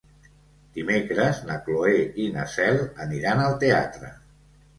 Dimecres 0.77 1.41
na 1.49 1.57
Cloè 1.67 1.99
i 2.25 2.25
na 2.39 2.47
Cel 2.55 2.81
aniran 3.07 3.45
al 3.45 3.61
teatre. 3.67 4.11